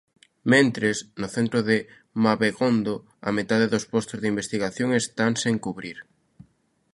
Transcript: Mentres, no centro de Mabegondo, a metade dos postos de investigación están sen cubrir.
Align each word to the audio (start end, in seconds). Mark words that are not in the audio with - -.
Mentres, 0.51 0.97
no 1.21 1.27
centro 1.35 1.59
de 1.69 1.77
Mabegondo, 2.23 2.95
a 3.27 3.29
metade 3.37 3.65
dos 3.73 3.87
postos 3.93 4.19
de 4.19 4.27
investigación 4.33 4.89
están 5.01 5.31
sen 5.43 5.55
cubrir. 5.65 5.97